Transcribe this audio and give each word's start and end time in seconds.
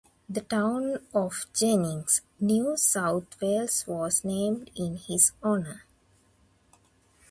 The 0.27 0.41
town 0.41 0.97
of 1.13 1.45
Jennings, 1.53 2.21
New 2.39 2.75
South 2.75 3.39
Wales 3.39 3.85
was 3.85 4.23
named 4.25 4.71
in 4.75 4.97
his 4.97 5.31
honour. 5.43 5.83